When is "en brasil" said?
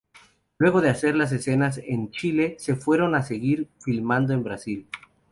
4.33-4.87